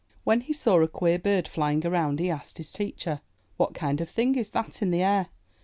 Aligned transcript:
When 0.23 0.41
he 0.41 0.51
saw 0.51 0.81
a 0.81 0.87
queer 0.87 1.19
bird 1.19 1.47
flying 1.47 1.85
around 1.85 2.19
he 2.19 2.31
asked 2.31 2.57
his 2.57 2.71
teacher, 2.71 3.21
''What 3.59 3.75
kind 3.75 4.01
of 4.01 4.09
a 4.09 4.11
thing 4.11 4.33
is 4.33 4.49
that 4.49 4.81
in 4.81 4.89
the 4.89 5.03
air? 5.03 5.27